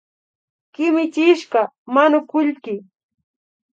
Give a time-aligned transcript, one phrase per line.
[0.73, 1.59] Kimichishka
[1.93, 2.73] manukullki